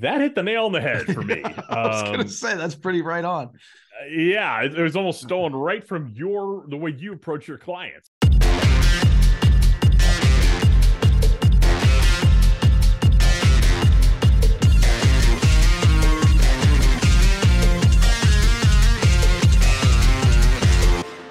that 0.00 0.20
hit 0.20 0.34
the 0.34 0.42
nail 0.42 0.64
on 0.66 0.72
the 0.72 0.80
head 0.80 1.02
for 1.06 1.22
me. 1.22 1.42
I 1.68 1.86
was 1.86 2.02
Um, 2.02 2.12
gonna 2.12 2.28
say 2.28 2.56
that's 2.56 2.74
pretty 2.74 3.02
right 3.02 3.24
on. 3.24 3.50
yeah, 4.10 4.62
it, 4.62 4.74
it 4.78 4.82
was 4.82 4.96
almost 4.96 5.20
stolen 5.20 5.54
right 5.54 5.86
from 5.86 6.08
your 6.14 6.64
the 6.68 6.76
way 6.76 6.90
you 6.96 7.12
approach 7.12 7.46
your 7.46 7.58
clients. 7.58 8.10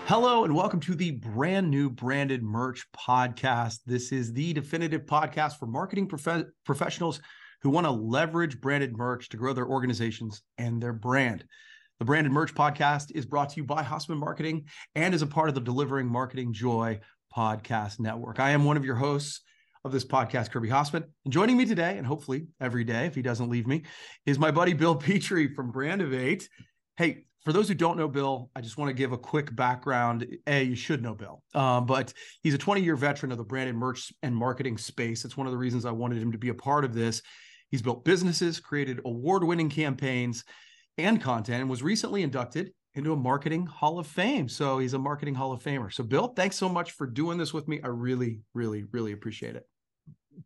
Hello 0.07 0.43
and 0.43 0.54
welcome 0.54 0.80
to 0.82 0.93
the 0.96 1.12
brand 1.12 1.70
new 1.70 1.89
branded 1.89 2.43
merch 2.43 2.86
podcast. 2.91 3.80
This 3.86 4.12
is 4.12 4.34
the 4.34 4.52
definitive 4.52 5.05
podcast 5.05 5.57
for 5.57 5.68
marketing 5.68 6.07
prof- 6.07 6.48
professionals 6.66 7.21
who 7.62 7.70
want 7.70 7.86
to 7.86 7.91
leverage 7.91 8.59
branded 8.59 8.98
merch 8.98 9.30
to 9.30 9.38
grow 9.38 9.54
their 9.54 9.68
organizations 9.68 10.42
and 10.57 10.82
their 10.82 10.93
brand. 10.93 11.43
The 12.00 12.06
branded 12.06 12.32
merch 12.32 12.56
podcast 12.56 13.11
is 13.14 13.25
brought 13.25 13.50
to 13.51 13.57
you 13.57 13.64
by 13.64 13.84
Hasseman 13.84 14.18
Marketing 14.18 14.65
and 14.96 15.14
is 15.14 15.21
a 15.21 15.28
part 15.28 15.50
of 15.50 15.56
the 15.56 15.61
Delivering 15.61 16.07
Marketing 16.07 16.51
Joy 16.51 17.00
podcast 17.36 18.00
network. 18.00 18.39
I 18.39 18.51
am 18.51 18.65
one 18.65 18.78
of 18.78 18.86
your 18.86 18.96
hosts 18.96 19.42
of 19.84 19.92
this 19.92 20.06
podcast, 20.06 20.51
Kirby 20.51 20.70
Hasseman. 20.70 21.04
And 21.25 21.34
joining 21.34 21.57
me 21.57 21.65
today, 21.65 21.97
and 21.97 22.06
hopefully 22.06 22.47
every 22.60 22.84
day 22.84 23.06
if 23.06 23.15
he 23.15 23.21
doesn't 23.21 23.50
leave 23.50 23.68
me, 23.68 23.84
is 24.25 24.39
my 24.39 24.51
buddy 24.51 24.73
Bill 24.73 24.96
Petrie 24.96 25.54
from 25.54 25.71
Brandivate. 25.71 26.48
Hey, 26.98 27.25
for 27.43 27.54
those 27.54 27.68
who 27.68 27.73
don't 27.73 27.98
know 27.98 28.07
Bill, 28.07 28.50
I 28.56 28.62
just 28.62 28.78
want 28.78 28.89
to 28.89 28.93
give 28.93 29.12
a 29.12 29.18
quick 29.18 29.56
background. 29.56 30.28
A, 30.46 30.64
you 30.64 30.75
should 30.75 31.01
know 31.01 31.15
Bill, 31.15 31.42
um, 31.56 31.86
but 31.86 32.14
he's 32.44 32.53
a 32.53 32.59
20 32.59 32.81
year 32.81 32.95
veteran 32.95 33.31
of 33.31 33.38
the 33.39 33.44
branded 33.44 33.75
merch 33.75 34.14
and 34.22 34.36
marketing 34.36 34.78
space. 34.78 35.25
It's 35.25 35.38
one 35.38 35.48
of 35.48 35.52
the 35.52 35.58
reasons 35.58 35.86
I 35.86 35.92
wanted 35.92 36.22
him 36.22 36.31
to 36.31 36.38
be 36.38 36.50
a 36.50 36.53
part 36.53 36.86
of 36.86 36.94
this. 36.94 37.22
He's 37.72 37.81
built 37.81 38.06
businesses, 38.06 38.59
created 38.59 39.00
award 39.06 39.44
winning 39.44 39.70
campaigns 39.70 40.44
and 40.98 41.22
content, 41.22 41.62
and 41.62 41.70
was 41.70 41.81
recently 41.81 42.22
inducted 42.22 42.73
into 42.95 43.14
a 43.14 43.16
marketing 43.16 43.66
hall 43.66 43.98
of 43.98 44.06
fame. 44.06 44.50
So 44.50 44.80
he's 44.80 44.94
a 44.94 45.00
marketing 45.00 45.36
hall 45.36 45.54
of 45.54 45.64
famer. 45.64 45.92
So, 45.92 46.04
Bill, 46.04 46.28
thanks 46.28 46.58
so 46.58 46.68
much 46.68 46.92
for 46.92 47.08
doing 47.08 47.38
this 47.38 47.54
with 47.54 47.68
me. 47.68 47.80
I 47.84 47.88
really, 47.88 48.42
really, 48.54 48.84
really 48.92 49.14
appreciate 49.14 49.56
it. 49.56 49.66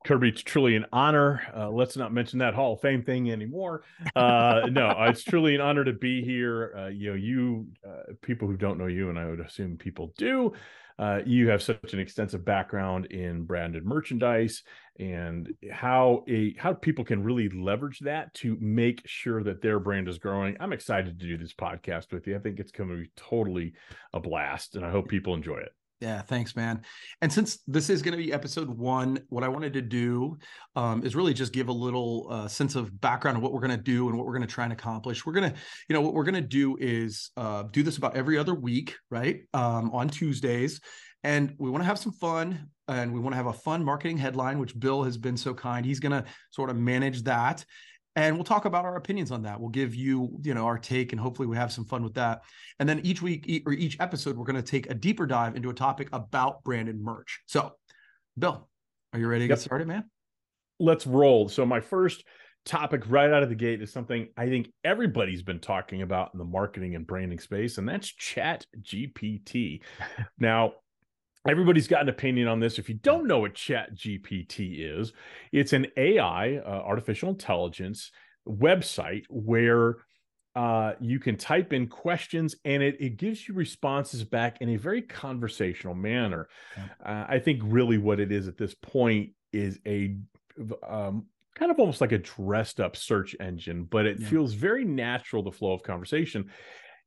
Kirby, 0.05 0.30
it's 0.30 0.41
truly 0.41 0.75
an 0.75 0.86
honor. 0.91 1.41
Uh, 1.55 1.69
let's 1.69 1.95
not 1.95 2.14
mention 2.14 2.39
that 2.39 2.53
Hall 2.53 2.73
of 2.73 2.81
Fame 2.81 3.03
thing 3.03 3.31
anymore. 3.31 3.83
Uh, 4.16 4.67
no, 4.71 4.94
it's 4.99 5.23
truly 5.23 5.55
an 5.55 5.61
honor 5.61 5.83
to 5.83 5.94
be 5.94 6.23
here. 6.23 6.75
Uh, 6.77 6.88
you 6.88 7.09
know, 7.09 7.16
you 7.16 7.67
uh, 7.88 8.14
people 8.21 8.47
who 8.47 8.58
don't 8.58 8.77
know 8.77 8.88
you, 8.88 9.09
and 9.09 9.17
I 9.17 9.25
would 9.25 9.39
assume 9.39 9.77
people 9.77 10.14
do. 10.17 10.53
Uh, 10.97 11.19
you 11.25 11.49
have 11.49 11.61
such 11.61 11.93
an 11.93 11.99
extensive 11.99 12.45
background 12.45 13.07
in 13.07 13.43
branded 13.43 13.85
merchandise 13.85 14.63
and 14.97 15.53
how 15.71 16.23
a 16.29 16.55
how 16.57 16.73
people 16.73 17.03
can 17.03 17.21
really 17.21 17.49
leverage 17.49 17.99
that 17.99 18.33
to 18.33 18.57
make 18.61 19.02
sure 19.05 19.43
that 19.43 19.61
their 19.61 19.79
brand 19.79 20.07
is 20.07 20.17
growing. 20.17 20.55
I'm 20.59 20.71
excited 20.71 21.19
to 21.19 21.27
do 21.27 21.37
this 21.37 21.53
podcast 21.53 22.13
with 22.13 22.27
you. 22.27 22.35
I 22.35 22.39
think 22.39 22.59
it's 22.59 22.71
going 22.71 22.89
to 22.89 22.95
be 22.95 23.11
totally 23.17 23.73
a 24.13 24.19
blast, 24.21 24.75
and 24.75 24.85
I 24.85 24.91
hope 24.91 25.09
people 25.09 25.33
enjoy 25.33 25.57
it. 25.57 25.73
Yeah, 26.01 26.21
thanks, 26.21 26.55
man. 26.57 26.81
And 27.21 27.31
since 27.31 27.59
this 27.67 27.89
is 27.89 28.01
going 28.01 28.11
to 28.11 28.23
be 28.23 28.33
episode 28.33 28.69
one, 28.69 29.19
what 29.29 29.45
I 29.45 29.47
wanted 29.47 29.73
to 29.73 29.81
do 29.81 30.37
um, 30.75 31.05
is 31.05 31.15
really 31.15 31.33
just 31.33 31.53
give 31.53 31.69
a 31.69 31.73
little 31.73 32.27
uh, 32.29 32.47
sense 32.49 32.75
of 32.75 32.99
background 32.99 33.37
of 33.37 33.43
what 33.43 33.53
we're 33.53 33.61
going 33.61 33.71
to 33.71 33.77
do 33.77 34.09
and 34.09 34.17
what 34.17 34.25
we're 34.27 34.33
going 34.33 34.47
to 34.47 34.53
try 34.53 34.65
and 34.65 34.73
accomplish. 34.73 35.25
We're 35.25 35.33
going 35.33 35.52
to, 35.52 35.57
you 35.87 35.93
know, 35.93 36.02
what 36.02 36.13
we're 36.13 36.25
going 36.25 36.35
to 36.35 36.41
do 36.41 36.75
is 36.81 37.31
uh, 37.37 37.63
do 37.71 37.81
this 37.81 37.97
about 37.97 38.15
every 38.17 38.37
other 38.37 38.53
week, 38.53 38.95
right? 39.09 39.43
Um, 39.53 39.89
on 39.91 40.09
Tuesdays. 40.09 40.81
And 41.23 41.55
we 41.57 41.69
want 41.69 41.81
to 41.81 41.87
have 41.87 41.97
some 41.97 42.11
fun 42.11 42.67
and 42.87 43.11
we 43.13 43.19
want 43.19 43.33
to 43.33 43.37
have 43.37 43.47
a 43.47 43.53
fun 43.53 43.83
marketing 43.83 44.17
headline, 44.17 44.59
which 44.59 44.77
Bill 44.80 45.03
has 45.03 45.17
been 45.17 45.37
so 45.37 45.53
kind. 45.53 45.85
He's 45.85 45.99
going 45.99 46.11
to 46.11 46.25
sort 46.52 46.69
of 46.69 46.77
manage 46.77 47.23
that 47.23 47.65
and 48.16 48.35
we'll 48.35 48.44
talk 48.45 48.66
about 48.66 48.85
our 48.85 48.95
opinions 48.95 49.31
on 49.31 49.44
that. 49.44 49.59
We'll 49.59 49.69
give 49.69 49.94
you, 49.94 50.39
you 50.44 50.53
know, 50.53 50.66
our 50.66 50.77
take, 50.77 51.11
and 51.11 51.19
hopefully 51.19 51.47
we 51.47 51.58
have 51.58 51.71
some 51.71 51.85
fun 51.85 52.03
with 52.03 52.13
that. 52.16 52.44
And 52.80 52.88
then 52.88 53.02
each 53.03 53.21
week 53.21 53.63
or 53.66 53.73
each 53.73 53.99
episode, 53.99 54.38
we're 54.38 54.45
going 54.45 54.55
to 54.55 54.61
take 54.61 54.89
a 54.89 54.94
deeper 54.94 55.25
dive 55.25 55.55
into 55.55 55.70
a 55.70 55.73
topic 55.73 56.09
about 56.14 56.64
branded 56.64 56.99
merch. 56.99 57.42
So, 57.45 57.73
Bill, 58.37 58.67
are 59.14 59.20
you 59.20 59.27
ready 59.27 59.45
to 59.45 59.49
Yep. 59.49 59.58
get 59.58 59.64
started, 59.64 59.87
man? 59.87 60.09
let's 60.80 61.08
roll. 61.08 61.48
So 61.48 61.65
my 61.65 61.80
first 61.80 62.26
topic 62.65 63.03
right 63.08 63.31
out 63.31 63.43
of 63.43 63.49
the 63.49 63.55
gate 63.55 63.81
is 63.81 63.93
something 63.93 64.27
I 64.36 64.47
think 64.47 64.70
everybody's 64.83 65.42
been 65.42 65.59
talking 65.59 66.02
about 66.02 66.32
in 66.33 66.37
the 66.37 66.43
marketing 66.45 66.95
and 66.95 67.08
branding 67.08 67.39
space, 67.39 67.77
and 67.77 67.87
that's 67.87 68.08
Chat 68.09 68.65
GPT. 68.82 69.82
now, 70.39 70.73
everybody's 71.48 71.88
got 71.88 72.02
an 72.02 72.10
opinion 72.10 72.48
on 72.48 72.60
this. 72.60 72.80
If 72.80 72.89
you 72.89 72.95
don't 72.95 73.28
know 73.28 73.39
what 73.39 73.54
Chat 73.54 73.95
GPT 73.95 75.00
is, 75.00 75.14
it's 75.52 75.73
an 75.73 75.88
AI, 75.98 76.58
uh, 76.58 76.82
artificial 76.86 77.30
intelligence 77.30 78.11
website 78.48 79.26
where 79.30 79.98
uh, 80.56 80.94
you 81.02 81.20
can 81.20 81.36
type 81.36 81.73
in 81.73 81.88
questions 81.88 82.56
and 82.64 82.82
it, 82.82 82.95
it 83.00 83.17
gives 83.17 83.48
you 83.48 83.54
responses 83.54 84.23
back 84.23 84.61
in 84.61 84.70
a 84.70 84.78
very 84.78 85.02
conversational 85.02 85.94
manner. 85.94 86.48
Uh, 86.78 87.26
I 87.28 87.39
think 87.39 87.62
really 87.64 87.98
what 87.98 88.20
it 88.20 88.32
is 88.32 88.48
at 88.48 88.58
this 88.58 88.73
point 88.73 89.32
is 89.52 89.80
a 89.86 90.16
um, 90.88 91.26
kind 91.56 91.72
of 91.72 91.80
almost 91.80 92.02
like 92.02 92.14
a 92.14 92.17
dressed 92.17 92.80
up 92.80 92.95
search 92.95 93.36
engine, 93.39 93.83
but 93.83 94.06
it 94.06 94.20
Yeah. 94.20 94.30
feels 94.30 94.54
very 94.54 94.86
natural, 94.86 95.44
the 95.44 95.52
flow 95.52 95.73
of 95.73 95.83
conversation. 95.83 96.50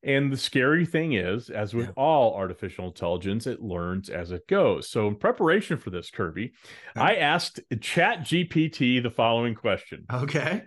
And 0.01 0.31
the 0.31 0.37
scary 0.37 0.85
thing 0.85 1.13
is, 1.13 1.49
as 1.49 1.73
with 1.73 1.87
Yeah. 1.87 1.93
all 1.97 2.33
artificial 2.35 2.87
intelligence, 2.87 3.45
it 3.47 3.61
learns 3.61 4.09
as 4.09 4.31
it 4.31 4.47
goes. 4.47 4.89
So, 4.89 5.07
in 5.07 5.15
preparation 5.15 5.77
for 5.77 5.89
this, 5.89 6.09
Kirby, 6.09 6.53
Okay. 6.91 7.01
I 7.01 7.15
asked 7.15 7.59
Chat 7.81 8.19
GPT 8.21 8.99
the 9.03 9.11
following 9.11 9.55
question 9.55 10.05
Okay. 10.11 10.63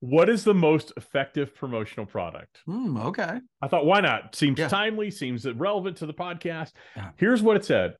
What 0.00 0.28
is 0.28 0.42
the 0.42 0.54
most 0.54 0.92
effective 0.96 1.54
promotional 1.54 2.06
product? 2.06 2.58
Hmm, 2.66 2.96
okay. 2.98 3.38
I 3.60 3.68
thought, 3.68 3.86
why 3.86 4.00
not? 4.00 4.34
Seems 4.34 4.58
Yeah. 4.58 4.66
timely, 4.68 5.10
seems 5.12 5.46
relevant 5.46 5.96
to 5.98 6.06
the 6.06 6.14
podcast. 6.14 6.72
Yeah. 6.96 7.10
Here's 7.16 7.40
what 7.42 7.56
it 7.56 7.64
said 7.64 7.94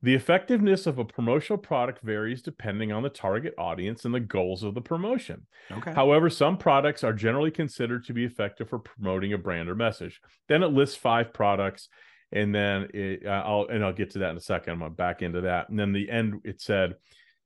The 0.00 0.14
effectiveness 0.14 0.86
of 0.86 0.98
a 0.98 1.04
promotional 1.04 1.58
product 1.58 2.02
varies 2.02 2.40
depending 2.40 2.92
on 2.92 3.02
the 3.02 3.08
target 3.08 3.54
audience 3.58 4.04
and 4.04 4.14
the 4.14 4.20
goals 4.20 4.62
of 4.62 4.74
the 4.74 4.80
promotion. 4.80 5.46
Okay. 5.72 5.92
However, 5.92 6.30
some 6.30 6.56
products 6.56 7.02
are 7.02 7.12
generally 7.12 7.50
considered 7.50 8.04
to 8.04 8.12
be 8.12 8.24
effective 8.24 8.68
for 8.68 8.78
promoting 8.78 9.32
a 9.32 9.38
brand 9.38 9.68
or 9.68 9.74
message. 9.74 10.20
Then 10.48 10.62
it 10.62 10.68
lists 10.68 10.94
five 10.94 11.32
products, 11.32 11.88
and 12.30 12.54
then 12.54 12.88
it, 12.94 13.26
uh, 13.26 13.42
I'll 13.44 13.66
and 13.68 13.84
I'll 13.84 13.92
get 13.92 14.10
to 14.10 14.20
that 14.20 14.30
in 14.30 14.36
a 14.36 14.40
second. 14.40 14.74
I'm 14.74 14.78
gonna 14.78 14.90
back 14.90 15.22
into 15.22 15.40
that, 15.42 15.68
and 15.68 15.78
then 15.78 15.92
the 15.92 16.10
end 16.10 16.42
it 16.44 16.60
said. 16.60 16.94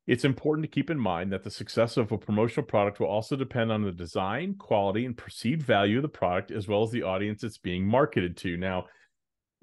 It's 0.04 0.24
important 0.24 0.64
to 0.64 0.68
keep 0.68 0.90
in 0.90 0.98
mind 0.98 1.32
that 1.32 1.44
the 1.44 1.50
success 1.50 1.96
of 1.96 2.10
a 2.10 2.18
promotional 2.18 2.66
product 2.66 2.98
will 2.98 3.06
also 3.06 3.36
depend 3.36 3.70
on 3.70 3.84
the 3.84 3.92
design, 3.92 4.56
quality, 4.58 5.06
and 5.06 5.16
perceived 5.16 5.62
value 5.62 5.98
of 5.98 6.02
the 6.02 6.08
product, 6.08 6.50
as 6.50 6.66
well 6.66 6.82
as 6.82 6.90
the 6.90 7.04
audience 7.04 7.44
it's 7.44 7.56
being 7.56 7.86
marketed 7.86 8.36
to. 8.38 8.56
Now, 8.56 8.86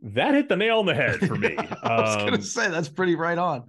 that 0.02 0.34
hit 0.34 0.50
the 0.50 0.56
nail 0.56 0.80
on 0.80 0.86
the 0.86 0.96
head 0.96 1.20
for 1.20 1.36
me. 1.36 1.56
I 1.84 2.02
was 2.02 2.16
going 2.18 2.34
Um, 2.34 2.40
to 2.40 2.42
say 2.42 2.70
that's 2.70 2.90
pretty 2.90 3.16
right 3.16 3.38
on. 3.38 3.64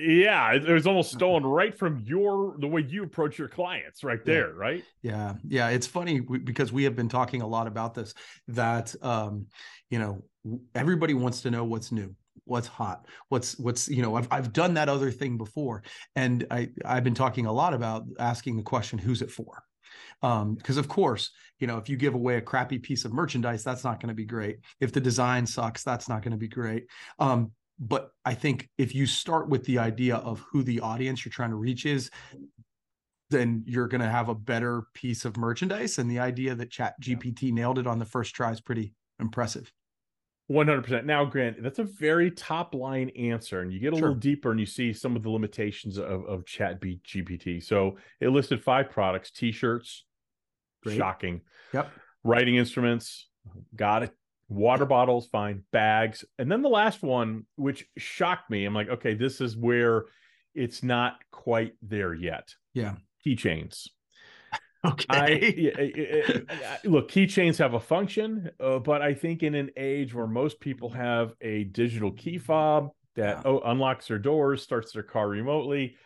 yeah, 0.00 0.52
it, 0.52 0.68
it 0.68 0.72
was 0.72 0.86
almost 0.86 1.12
stolen 1.12 1.44
right 1.44 1.76
from 1.76 1.98
your 2.04 2.56
the 2.58 2.66
way 2.66 2.84
you 2.88 3.02
approach 3.04 3.38
your 3.38 3.48
clients, 3.48 4.02
right 4.02 4.20
Yeah. 4.24 4.32
there, 4.34 4.52
right? 4.54 4.84
Yeah, 5.02 5.34
yeah, 5.46 5.68
it's 5.68 5.86
funny 5.86 6.20
because 6.20 6.72
we 6.72 6.84
have 6.84 6.96
been 6.96 7.08
talking 7.08 7.42
a 7.42 7.46
lot 7.46 7.66
about 7.66 7.94
this. 7.94 8.14
That 8.48 8.94
um, 9.02 9.46
you 9.90 9.98
know, 9.98 10.24
everybody 10.74 11.14
wants 11.14 11.42
to 11.42 11.50
know 11.50 11.64
what's 11.64 11.92
new, 11.92 12.14
what's 12.44 12.66
hot, 12.66 13.06
what's 13.28 13.58
what's 13.58 13.88
you 13.88 14.02
know. 14.02 14.16
I've 14.16 14.28
I've 14.30 14.52
done 14.52 14.74
that 14.74 14.88
other 14.88 15.10
thing 15.10 15.36
before, 15.38 15.82
and 16.16 16.46
I 16.50 16.70
I've 16.84 17.04
been 17.04 17.14
talking 17.14 17.46
a 17.46 17.52
lot 17.52 17.72
about 17.74 18.04
asking 18.18 18.56
the 18.56 18.62
question, 18.64 18.98
"Who's 18.98 19.22
it 19.22 19.30
for?" 19.30 19.62
Um, 20.22 20.54
because 20.54 20.76
of 20.76 20.88
course, 20.88 21.30
you 21.58 21.66
know, 21.66 21.78
if 21.78 21.88
you 21.88 21.96
give 21.96 22.14
away 22.14 22.36
a 22.36 22.42
crappy 22.42 22.78
piece 22.78 23.04
of 23.04 23.12
merchandise, 23.12 23.64
that's 23.64 23.84
not 23.84 24.00
going 24.00 24.08
to 24.08 24.14
be 24.14 24.24
great. 24.24 24.58
If 24.80 24.92
the 24.92 25.00
design 25.00 25.46
sucks, 25.46 25.82
that's 25.82 26.08
not 26.08 26.22
going 26.22 26.32
to 26.32 26.38
be 26.38 26.48
great. 26.48 26.86
Um, 27.18 27.52
but 27.78 28.10
I 28.24 28.34
think 28.34 28.68
if 28.78 28.94
you 28.94 29.06
start 29.06 29.48
with 29.48 29.64
the 29.64 29.78
idea 29.78 30.16
of 30.16 30.40
who 30.50 30.62
the 30.62 30.80
audience 30.80 31.24
you're 31.24 31.32
trying 31.32 31.50
to 31.50 31.56
reach 31.56 31.84
is, 31.84 32.10
then 33.30 33.64
you're 33.66 33.88
going 33.88 34.00
to 34.00 34.08
have 34.08 34.28
a 34.28 34.34
better 34.34 34.84
piece 34.94 35.24
of 35.24 35.36
merchandise. 35.36 35.98
And 35.98 36.10
the 36.10 36.20
idea 36.20 36.54
that 36.54 36.70
Chat 36.70 36.94
GPT 37.00 37.52
nailed 37.52 37.78
it 37.78 37.86
on 37.86 37.98
the 37.98 38.04
first 38.04 38.34
try 38.34 38.52
is 38.52 38.60
pretty 38.60 38.94
impressive. 39.18 39.70
One 40.48 40.68
hundred 40.68 40.82
percent. 40.84 41.06
Now, 41.06 41.24
Grant, 41.24 41.60
that's 41.60 41.80
a 41.80 41.84
very 41.84 42.30
top 42.30 42.72
line 42.74 43.08
answer, 43.10 43.62
and 43.62 43.72
you 43.72 43.80
get 43.80 43.92
a 43.92 43.96
Sure. 43.96 44.08
little 44.08 44.20
deeper, 44.20 44.52
and 44.52 44.60
you 44.60 44.66
see 44.66 44.92
some 44.92 45.16
of 45.16 45.22
the 45.24 45.30
limitations 45.30 45.98
of 45.98 46.24
of 46.26 46.46
Chat 46.46 46.80
GPT. 46.80 47.60
So 47.62 47.96
it 48.20 48.28
listed 48.28 48.62
five 48.62 48.88
products: 48.90 49.32
T-shirts, 49.32 50.04
Great. 50.84 50.96
shocking, 50.98 51.40
Yep. 51.74 51.90
writing 52.22 52.54
instruments, 52.56 53.28
got 53.74 54.04
it. 54.04 54.12
Water 54.48 54.86
bottles, 54.86 55.26
fine. 55.26 55.64
Bags, 55.72 56.24
and 56.38 56.50
then 56.52 56.62
the 56.62 56.68
last 56.68 57.02
one, 57.02 57.46
which 57.56 57.84
shocked 57.98 58.48
me. 58.48 58.64
I'm 58.64 58.74
like, 58.74 58.88
okay, 58.88 59.14
this 59.14 59.40
is 59.40 59.56
where 59.56 60.04
it's 60.54 60.84
not 60.84 61.16
quite 61.32 61.72
there 61.82 62.14
yet. 62.14 62.54
Yeah. 62.72 62.94
Keychains. 63.26 63.88
Okay. 64.86 65.72
I 66.48 66.78
look, 66.84 67.10
keychains 67.10 67.58
have 67.58 67.74
a 67.74 67.80
function, 67.80 68.50
uh, 68.60 68.78
but 68.78 69.02
I 69.02 69.14
think 69.14 69.42
in 69.42 69.54
an 69.54 69.70
age 69.76 70.14
where 70.14 70.26
most 70.26 70.60
people 70.60 70.90
have 70.90 71.32
a 71.40 71.64
digital 71.64 72.12
key 72.12 72.38
fob 72.38 72.90
that 73.16 73.38
Yeah. 73.38 73.42
oh 73.44 73.60
unlocks 73.60 74.08
their 74.08 74.18
doors, 74.18 74.62
starts 74.62 74.92
their 74.92 75.02
car 75.02 75.28
remotely, 75.28 75.96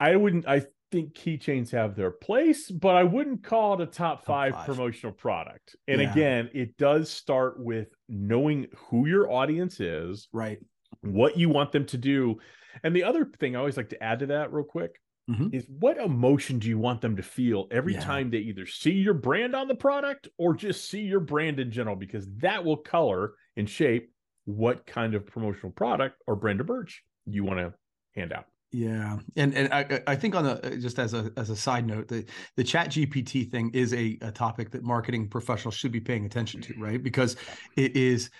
I 0.00 0.16
wouldn't. 0.16 0.46
I 0.46 0.66
think 0.92 1.14
keychains 1.14 1.70
have 1.70 1.96
their 1.96 2.10
place, 2.10 2.70
but 2.70 2.94
I 2.96 3.02
wouldn't 3.04 3.42
call 3.42 3.74
it 3.74 3.80
a 3.80 3.86
top, 3.86 4.18
Top 4.18 4.24
five, 4.26 4.54
five. 4.54 4.66
promotional 4.66 5.12
product. 5.12 5.74
And 5.88 6.00
Yeah. 6.00 6.12
again, 6.12 6.50
it 6.54 6.76
does 6.76 7.10
start 7.10 7.58
with 7.58 7.88
knowing 8.08 8.66
who 8.76 9.06
your 9.06 9.30
audience 9.30 9.80
is, 9.80 10.28
Right. 10.32 10.58
what 11.00 11.36
you 11.36 11.48
want 11.48 11.72
them 11.72 11.86
to 11.86 11.98
do. 11.98 12.38
And 12.82 12.94
the 12.94 13.04
other 13.04 13.24
thing 13.24 13.56
I 13.56 13.58
always 13.60 13.76
like 13.76 13.88
to 13.90 14.02
add 14.02 14.20
to 14.20 14.26
that 14.26 14.52
real 14.52 14.64
quick 14.64 15.00
Mhm. 15.28 15.54
is 15.54 15.66
what 15.68 15.96
emotion 15.96 16.58
do 16.58 16.68
you 16.68 16.78
want 16.78 17.00
them 17.00 17.16
to 17.16 17.22
feel 17.22 17.66
every 17.70 17.94
Yeah. 17.94 18.00
time 18.00 18.30
they 18.30 18.38
either 18.38 18.66
see 18.66 18.92
your 18.92 19.14
brand 19.14 19.54
on 19.54 19.68
the 19.68 19.74
product 19.74 20.28
or 20.36 20.54
just 20.54 20.88
see 20.90 21.00
your 21.00 21.20
brand 21.20 21.58
in 21.58 21.70
general 21.70 21.96
because 21.96 22.30
that 22.36 22.62
will 22.64 22.76
color 22.76 23.34
and 23.56 23.68
shape 23.68 24.10
what 24.44 24.84
kind 24.84 25.14
of 25.14 25.24
promotional 25.24 25.72
product 25.72 26.20
or 26.26 26.36
brand 26.36 26.60
of 26.60 26.68
merch 26.68 27.02
you 27.26 27.42
want 27.42 27.58
to 27.58 27.72
hand 28.14 28.32
out. 28.32 28.44
Yeah, 28.70 29.18
and 29.36 29.54
and 29.54 29.72
I 29.72 30.02
I 30.06 30.16
think 30.16 30.34
on 30.34 30.44
the 30.44 30.76
just 30.80 30.98
as 30.98 31.14
a 31.14 31.30
as 31.36 31.48
a 31.48 31.56
side 31.56 31.86
note, 31.86 32.08
the 32.08 32.26
the 32.56 32.64
Chat 32.64 32.88
GPT 32.90 33.50
thing 33.50 33.70
is 33.72 33.94
a, 33.94 34.18
a 34.20 34.32
topic 34.32 34.70
that 34.72 34.82
marketing 34.82 35.28
professionals 35.28 35.76
should 35.76 35.92
be 35.92 36.00
paying 36.00 36.26
attention 36.26 36.60
to, 36.62 36.74
right? 36.78 37.00
Because 37.02 37.36
it 37.76 37.96
is 37.96 38.30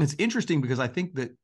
it's 0.00 0.14
interesting 0.18 0.60
because 0.62 0.80
I 0.80 0.88
think 0.88 1.14
that 1.14 1.36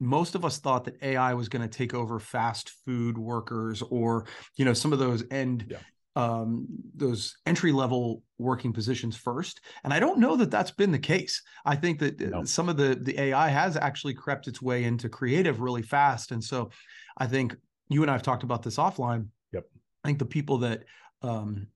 most 0.00 0.34
of 0.34 0.44
us 0.44 0.58
thought 0.58 0.84
that 0.84 1.02
AI 1.02 1.34
was 1.34 1.48
going 1.48 1.62
to 1.66 1.78
take 1.78 1.94
over 1.94 2.18
fast 2.18 2.70
food 2.84 3.16
workers 3.16 3.82
or 3.90 4.26
you 4.56 4.64
know 4.64 4.72
some 4.74 4.92
of 4.92 4.98
those 4.98 5.24
end 5.30 5.66
Yeah. 5.70 5.78
um, 6.16 6.66
those 6.94 7.36
entry 7.46 7.72
level 7.72 8.22
working 8.38 8.72
positions 8.72 9.16
first, 9.16 9.60
and 9.84 9.92
I 9.92 10.00
don't 10.00 10.18
know 10.18 10.36
that 10.36 10.50
that's 10.50 10.70
been 10.70 10.92
the 10.92 10.98
case. 10.98 11.42
I 11.64 11.76
think 11.76 11.98
that 12.00 12.20
uh, 12.20 12.26
No. 12.28 12.44
some 12.44 12.68
of 12.68 12.76
the 12.76 12.94
the 13.00 13.18
AI 13.20 13.48
has 13.48 13.76
actually 13.76 14.14
crept 14.14 14.48
its 14.48 14.60
way 14.60 14.84
into 14.84 15.08
creative 15.08 15.60
really 15.60 15.82
fast, 15.82 16.32
and 16.32 16.42
so 16.42 16.70
I 17.16 17.26
think 17.26 17.56
you 17.88 18.02
and 18.02 18.10
I 18.10 18.14
have 18.14 18.22
talked 18.22 18.42
about 18.42 18.62
this 18.62 18.76
offline. 18.76 19.28
Yep. 19.52 19.64
I 20.04 20.08
think 20.08 20.18
the 20.18 20.26
people 20.26 20.58
that 20.58 20.84
um, 21.22 21.68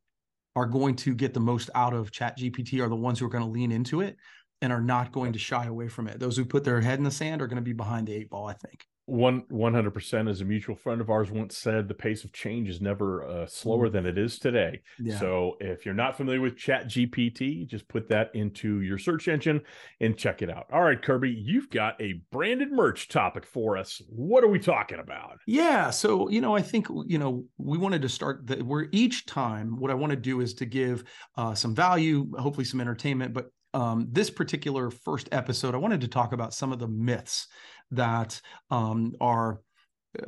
are 0.56 0.66
going 0.66 0.96
to 0.96 1.14
get 1.14 1.32
the 1.32 1.40
most 1.40 1.70
out 1.74 1.94
of 1.94 2.10
Chat 2.10 2.36
GPT 2.38 2.80
are 2.84 2.88
the 2.88 2.96
ones 2.96 3.18
who 3.18 3.26
are 3.26 3.30
going 3.30 3.44
to 3.44 3.50
lean 3.50 3.72
into 3.72 4.00
it 4.00 4.16
and 4.62 4.72
are 4.72 4.80
not 4.80 5.12
going 5.12 5.32
to 5.32 5.38
shy 5.38 5.66
away 5.66 5.88
from 5.88 6.06
it. 6.08 6.20
Those 6.20 6.36
who 6.36 6.44
put 6.44 6.64
their 6.64 6.80
head 6.80 6.98
in 6.98 7.04
the 7.04 7.10
sand 7.10 7.40
are 7.40 7.46
going 7.46 7.56
to 7.56 7.62
be 7.62 7.72
behind 7.72 8.06
the 8.06 8.14
eight 8.14 8.30
ball, 8.30 8.46
I 8.46 8.54
think. 8.54 8.84
One 9.06 9.42
one 9.48 9.74
hundred 9.74 9.92
percent, 9.92 10.28
as 10.28 10.40
a 10.40 10.44
mutual 10.44 10.76
friend 10.76 11.00
of 11.00 11.10
ours 11.10 11.32
once 11.32 11.56
said, 11.56 11.88
the 11.88 11.94
pace 11.94 12.22
of 12.22 12.32
change 12.32 12.68
is 12.68 12.80
never 12.80 13.24
uh, 13.24 13.46
slower 13.48 13.88
than 13.88 14.06
it 14.06 14.16
is 14.16 14.38
today. 14.38 14.82
Yeah. 15.00 15.18
So 15.18 15.56
if 15.58 15.84
you're 15.84 15.94
not 15.94 16.16
familiar 16.16 16.40
with 16.40 16.56
Chat 16.56 16.86
GPT, 16.86 17.66
just 17.66 17.88
put 17.88 18.08
that 18.10 18.30
into 18.34 18.82
your 18.82 18.98
search 18.98 19.26
engine 19.26 19.62
and 20.00 20.16
check 20.16 20.42
it 20.42 20.50
out. 20.50 20.66
All 20.72 20.82
right, 20.82 21.02
Kirby, 21.02 21.30
you've 21.30 21.70
got 21.70 22.00
a 22.00 22.20
branded 22.30 22.70
merch 22.70 23.08
topic 23.08 23.46
for 23.46 23.76
us. 23.76 24.00
What 24.10 24.44
are 24.44 24.48
we 24.48 24.60
talking 24.60 25.00
about? 25.00 25.38
Yeah. 25.44 25.90
So, 25.90 26.28
you 26.28 26.40
know, 26.40 26.54
I 26.54 26.62
think, 26.62 26.86
you 27.06 27.18
know, 27.18 27.44
we 27.58 27.78
wanted 27.78 28.02
to 28.02 28.08
start 28.08 28.46
that 28.46 28.62
where 28.62 28.86
each 28.92 29.26
time 29.26 29.80
what 29.80 29.90
I 29.90 29.94
want 29.94 30.10
to 30.10 30.16
do 30.16 30.40
is 30.40 30.54
to 30.54 30.66
give 30.66 31.02
uh, 31.36 31.54
some 31.54 31.74
value, 31.74 32.30
hopefully 32.38 32.64
some 32.64 32.80
entertainment. 32.80 33.32
But 33.32 33.50
um, 33.74 34.08
this 34.10 34.30
particular 34.30 34.90
first 34.90 35.28
episode, 35.32 35.74
I 35.74 35.78
wanted 35.78 36.00
to 36.02 36.08
talk 36.08 36.32
about 36.32 36.54
some 36.54 36.72
of 36.72 36.78
the 36.78 36.88
myths 36.88 37.46
that 37.92 38.40
um, 38.70 39.12
are 39.20 39.60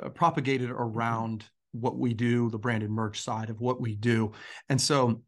uh, 0.03 0.09
propagated 0.11 0.71
around 0.71 1.45
what 1.73 1.99
we 1.99 2.15
do, 2.15 2.51
the 2.51 2.59
branded 2.59 2.91
merch 2.91 3.21
side 3.21 3.51
of 3.51 3.61
what 3.61 3.81
we 3.81 3.97
do. 3.97 4.33
And 4.69 4.81
so 4.81 5.23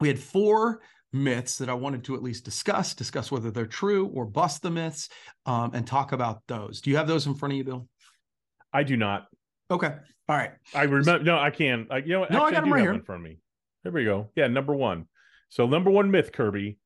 we 0.00 0.08
had 0.08 0.18
four 0.18 0.80
myths 1.12 1.56
that 1.58 1.68
I 1.70 1.74
wanted 1.74 2.04
to 2.04 2.14
at 2.14 2.22
least 2.22 2.44
discuss, 2.44 2.94
discuss 2.94 3.32
whether 3.32 3.50
they're 3.50 3.66
true 3.66 4.06
or 4.08 4.26
bust 4.26 4.62
the 4.62 4.70
myths, 4.70 5.08
um, 5.46 5.70
and 5.72 5.86
talk 5.86 6.12
about 6.12 6.42
those. 6.46 6.80
Do 6.80 6.90
you 6.90 6.96
have 6.96 7.08
those 7.08 7.26
in 7.26 7.34
front 7.34 7.52
of 7.54 7.56
you, 7.58 7.64
Bill? 7.64 7.88
I 8.72 8.82
do 8.82 8.96
not. 8.96 9.26
Okay. 9.70 9.94
All 10.28 10.36
right. 10.36 10.50
I 10.74 10.82
remember. 10.82 11.24
No, 11.24 11.38
I 11.38 11.50
can. 11.50 11.86
I, 11.90 11.98
you 11.98 12.08
know? 12.12 12.26
No, 12.30 12.44
I 12.44 12.48
Actually, 12.48 12.52
got 12.52 12.56
'em 12.58 12.64
do 12.64 12.70
right 12.72 12.78
have 12.80 12.84
here. 12.84 12.92
in 12.94 13.02
front 13.02 13.20
of 13.20 13.24
me. 13.24 13.38
There 13.82 13.92
we 13.92 14.04
go. 14.04 14.30
Yeah, 14.36 14.48
number 14.48 14.74
one. 14.74 15.06
So 15.48 15.66
number 15.66 15.90
one 15.90 16.10
myth, 16.10 16.32
Kirby. 16.32 16.76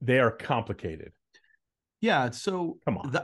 The, 0.00 0.06
they 0.12 0.18
are 0.18 0.30
complicated. 0.30 1.12
Yeah. 2.00 2.30
So 2.30 2.78
Come 2.84 2.98
on. 2.98 3.18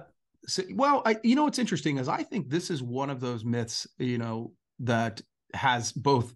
so, 0.47 0.63
well, 0.75 1.03
I 1.05 1.17
you 1.23 1.37
know 1.37 1.45
what's 1.45 1.59
interesting 1.59 1.99
is 1.99 2.09
I 2.09 2.23
think 2.23 2.49
this 2.49 2.71
is 2.71 2.83
one 2.83 3.11
of 3.11 3.21
those 3.21 3.45
myths, 3.45 3.87
you 3.99 4.19
know, 4.19 4.53
that 4.81 5.21
has 5.55 5.93
both 5.93 6.35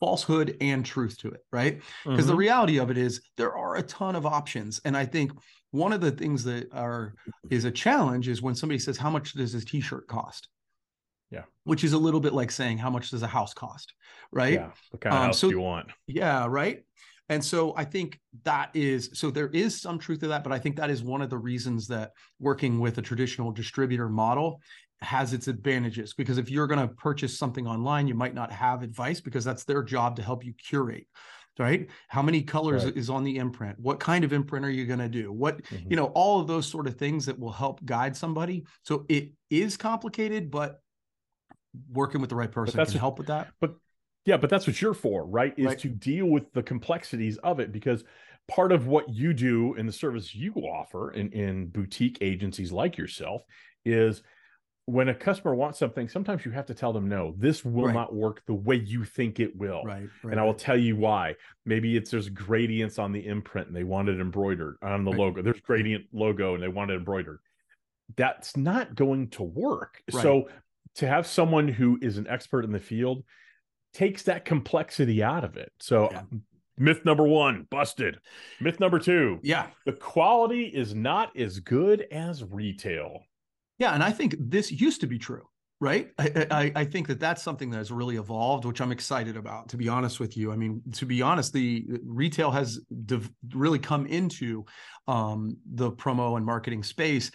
falsehood 0.00 0.56
and 0.60 0.84
truth 0.84 1.16
to 1.18 1.28
it, 1.30 1.40
right? 1.52 1.80
Because 2.04 2.26
the 2.26 2.34
Mhm. 2.34 2.38
reality 2.38 2.78
of 2.78 2.90
it 2.90 2.98
is 2.98 3.22
there 3.36 3.54
are 3.56 3.76
a 3.76 3.82
ton 3.82 4.16
of 4.16 4.26
options. 4.26 4.80
And 4.84 4.96
I 4.96 5.06
think 5.06 5.32
one 5.70 5.92
of 5.92 6.00
the 6.00 6.10
things 6.10 6.44
that 6.44 6.68
are 6.72 7.14
is 7.50 7.64
a 7.64 7.70
challenge 7.70 8.28
is 8.28 8.42
when 8.42 8.54
somebody 8.54 8.78
says, 8.78 8.96
How 8.96 9.10
much 9.10 9.32
does 9.32 9.52
this 9.52 9.64
t-shirt 9.64 10.06
cost? 10.08 10.48
Yeah. 11.30 11.44
Which 11.64 11.84
is 11.84 11.94
a 11.94 11.98
little 11.98 12.20
bit 12.20 12.32
like 12.32 12.50
saying, 12.50 12.78
How 12.78 12.90
much 12.90 13.10
does 13.10 13.22
a 13.22 13.26
house 13.26 13.54
cost? 13.54 13.94
Right. 14.30 14.54
yeah, 14.54 14.70
what 14.90 15.00
kind 15.00 15.14
of 15.14 15.20
Um, 15.20 15.26
house 15.26 15.38
so- 15.38 15.48
do 15.48 15.54
you 15.56 15.60
want? 15.60 15.90
Yeah, 16.06 16.46
right. 16.48 16.84
And 17.28 17.42
so 17.42 17.74
I 17.76 17.84
think 17.84 18.20
that 18.42 18.70
is 18.74 19.10
so 19.14 19.30
there 19.30 19.48
is 19.48 19.80
some 19.80 19.98
truth 19.98 20.20
to 20.20 20.28
that, 20.28 20.44
but 20.44 20.52
I 20.52 20.58
think 20.58 20.76
that 20.76 20.90
is 20.90 21.02
one 21.02 21.22
of 21.22 21.30
the 21.30 21.38
reasons 21.38 21.86
that 21.88 22.12
working 22.38 22.78
with 22.80 22.98
a 22.98 23.02
traditional 23.02 23.50
distributor 23.50 24.08
model 24.08 24.60
has 25.00 25.32
its 25.32 25.48
advantages 25.48 26.14
because 26.14 26.38
if 26.38 26.50
you're 26.50 26.66
going 26.66 26.86
to 26.86 26.94
purchase 26.94 27.38
something 27.38 27.66
online, 27.66 28.06
you 28.06 28.14
might 28.14 28.34
not 28.34 28.52
have 28.52 28.82
advice 28.82 29.20
because 29.20 29.44
that's 29.44 29.64
their 29.64 29.82
job 29.82 30.16
to 30.16 30.22
help 30.22 30.44
you 30.44 30.52
curate. 30.54 31.06
Right? 31.56 31.88
How 32.08 32.20
many 32.20 32.42
colors 32.42 32.84
Right. 32.84 32.96
is 32.96 33.08
on 33.08 33.22
the 33.22 33.36
imprint? 33.36 33.78
What 33.78 34.00
kind 34.00 34.24
of 34.24 34.32
imprint 34.32 34.66
are 34.66 34.70
you 34.70 34.86
going 34.86 34.98
to 34.98 35.08
do? 35.08 35.30
What 35.32 35.62
Mhm. 35.62 35.88
you 35.90 35.96
know, 35.96 36.06
all 36.06 36.40
of 36.40 36.48
those 36.48 36.66
sort 36.66 36.88
of 36.88 36.96
things 36.96 37.26
that 37.26 37.38
will 37.38 37.52
help 37.52 37.84
guide 37.84 38.16
somebody. 38.16 38.64
So 38.82 39.06
it 39.08 39.32
is 39.50 39.76
complicated, 39.76 40.50
but 40.50 40.80
working 41.90 42.20
with 42.20 42.30
the 42.30 42.34
right 42.36 42.50
person 42.50 42.76
that's 42.76 42.90
can 42.90 42.96
what- 42.96 43.00
help 43.00 43.18
with 43.18 43.26
that. 43.28 43.52
Yeah, 44.24 44.38
but 44.38 44.48
that's 44.48 44.66
what 44.66 44.80
you're 44.80 44.94
for, 44.94 45.26
right? 45.26 45.54
Is 45.56 45.66
Right. 45.66 45.78
to 45.80 45.88
deal 45.88 46.26
with 46.26 46.52
the 46.52 46.62
complexities 46.62 47.36
of 47.38 47.60
it 47.60 47.72
because 47.72 48.04
part 48.48 48.72
of 48.72 48.86
what 48.86 49.08
you 49.08 49.32
do 49.34 49.74
in 49.74 49.86
the 49.86 49.92
service 49.92 50.34
you 50.34 50.52
offer 50.54 51.10
in, 51.12 51.30
in 51.32 51.66
boutique 51.66 52.18
agencies 52.20 52.72
like 52.72 52.96
yourself 52.96 53.42
is 53.84 54.22
when 54.86 55.08
a 55.08 55.14
customer 55.14 55.54
wants 55.54 55.78
something, 55.78 56.08
sometimes 56.08 56.44
you 56.44 56.50
have 56.50 56.66
to 56.66 56.74
tell 56.74 56.92
them 56.92 57.08
no, 57.08 57.34
this 57.38 57.64
will 57.64 57.86
Right. 57.86 57.94
not 57.94 58.14
work 58.14 58.42
the 58.46 58.54
way 58.54 58.76
you 58.76 59.04
think 59.04 59.40
it 59.40 59.54
will. 59.56 59.82
Right. 59.82 60.08
right 60.22 60.30
and 60.32 60.38
I 60.40 60.44
will 60.44 60.54
tell 60.54 60.76
you 60.76 60.96
why. 60.96 61.36
Maybe 61.64 61.96
it's 61.96 62.10
there's 62.10 62.28
gradients 62.28 62.98
on 62.98 63.12
the 63.12 63.26
imprint 63.26 63.68
and 63.68 63.76
they 63.76 63.84
want 63.84 64.08
it 64.08 64.20
embroidered 64.20 64.76
on 64.82 65.04
the 65.04 65.10
logo. 65.10 65.42
There's 65.42 65.60
gradient 65.60 66.06
logo 66.12 66.54
and 66.54 66.62
they 66.62 66.68
want 66.68 66.90
it 66.90 66.96
embroidered. 66.96 67.40
That's 68.16 68.56
not 68.56 68.94
going 68.94 69.30
to 69.30 69.42
work. 69.42 70.02
So 70.10 70.48
to 70.96 71.08
have 71.08 71.26
someone 71.26 71.66
who 71.68 71.98
is 72.02 72.18
an 72.18 72.26
expert 72.28 72.64
in 72.64 72.72
the 72.72 72.78
field 72.78 73.24
takes 73.94 74.24
that 74.24 74.44
complexity 74.44 75.22
out 75.22 75.44
of 75.44 75.56
it. 75.56 75.72
So 75.80 76.10
Yeah. 76.12 76.22
myth 76.76 77.04
number 77.04 77.26
one, 77.26 77.66
busted. 77.70 78.18
Myth 78.60 78.80
number 78.80 78.98
two, 78.98 79.38
yeah. 79.42 79.68
the 79.86 79.92
quality 79.92 80.64
is 80.64 80.94
not 80.94 81.34
as 81.36 81.60
good 81.60 82.06
as 82.10 82.44
retail. 82.44 83.20
Yeah, 83.78 83.94
and 83.94 84.02
I 84.02 84.10
think 84.10 84.36
this 84.38 84.70
used 84.70 85.00
to 85.00 85.06
be 85.06 85.18
true, 85.18 85.42
right? 85.80 86.10
I, 86.18 86.46
I, 86.50 86.72
I 86.76 86.84
think 86.84 87.06
that 87.08 87.18
that's 87.18 87.42
something 87.42 87.70
that 87.70 87.78
has 87.78 87.90
really 87.90 88.16
evolved, 88.16 88.64
which 88.64 88.80
I'm 88.80 88.92
excited 88.92 89.36
about. 89.36 89.68
To 89.70 89.76
be 89.76 89.88
honest 89.88 90.20
with 90.20 90.36
you, 90.36 90.52
I 90.52 90.56
mean, 90.56 90.82
to 90.92 91.06
be 91.06 91.22
honest, 91.22 91.52
the 91.52 91.84
retail 92.04 92.50
has 92.50 92.80
div- 93.04 93.30
really 93.52 93.78
come 93.80 94.06
into 94.06 94.64
um, 95.08 95.56
the 95.74 95.90
promo 95.92 96.36
and 96.36 96.46
marketing 96.46 96.82
space. 96.82 97.30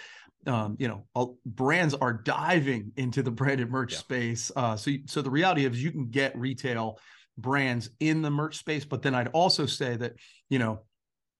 Um, 0.48 0.77
you 0.79 0.88
know, 0.88 1.05
uh, 1.15 1.25
brands 1.46 1.93
are 1.93 2.13
diving 2.13 2.93
into 2.96 3.22
the 3.22 3.31
branded 3.31 3.69
merch 3.69 3.93
Yeah. 3.93 4.00
space. 4.00 4.51
Uh, 4.55 4.77
so, 4.77 4.91
so 5.05 5.22
the 5.22 5.29
reality 5.29 5.65
is, 5.65 5.84
you 5.84 5.91
can 5.91 6.10
get 6.10 6.38
retail 6.38 7.00
brands 7.38 7.89
in 8.00 8.22
the 8.22 8.29
merch 8.29 8.58
space, 8.58 8.86
but 8.86 9.01
then 9.01 9.15
I'd 9.15 9.27
also 9.29 9.65
say 9.65 9.96
that 9.98 10.13
you 10.50 10.60
know 10.60 10.81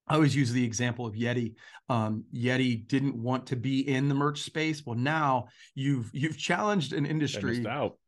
I 0.08 0.16
always 0.16 0.36
use 0.36 0.52
the 0.52 0.64
example 0.64 1.06
of 1.06 1.14
Yeti. 1.14 1.54
Um, 1.88 2.26
Yeti 2.34 2.88
didn't 2.88 3.16
want 3.16 3.48
to 3.48 3.56
be 3.56 3.88
in 3.88 4.10
the 4.10 4.16
merch 4.16 4.42
space. 4.42 4.86
Well, 4.86 4.98
now 4.98 5.48
you've 5.76 6.10
you've 6.14 6.38
challenged 6.38 6.94
an 6.94 7.06
industry, 7.06 7.64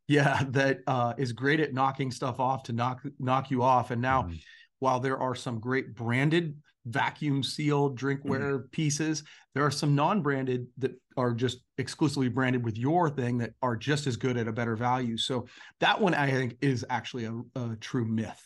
yeah, 0.08 0.42
that 0.50 0.80
uh, 0.86 1.14
is 1.16 1.32
great 1.32 1.60
at 1.60 1.72
knocking 1.72 2.10
stuff 2.10 2.40
off 2.40 2.64
to 2.64 2.72
knock 2.72 3.02
knock 3.18 3.50
you 3.50 3.62
off. 3.62 3.92
And 3.92 4.02
now, 4.02 4.24
Mhm. 4.24 4.40
while 4.80 5.00
there 5.00 5.18
are 5.18 5.34
some 5.34 5.60
great 5.60 5.94
branded 5.94 6.56
vacuum 6.86 7.42
sealed 7.42 7.98
drinkware 7.98 8.54
Mm-hmm. 8.54 8.66
pieces, 8.72 9.22
there 9.54 9.64
are 9.64 9.70
some 9.70 9.94
non-branded 9.94 10.66
that 10.78 10.92
are 11.16 11.32
just 11.32 11.58
exclusively 11.78 12.28
branded 12.28 12.64
with 12.64 12.78
your 12.78 13.10
thing 13.10 13.38
that 13.38 13.52
are 13.62 13.76
just 13.76 14.06
as 14.06 14.16
good 14.16 14.36
at 14.36 14.48
a 14.48 14.52
better 14.52 14.76
value. 14.76 15.16
So 15.16 15.46
that 15.80 16.00
one 16.00 16.14
I 16.14 16.30
think 16.30 16.56
is 16.60 16.84
actually 16.90 17.26
a, 17.26 17.40
a 17.54 17.76
true 17.76 18.04
myth. 18.04 18.42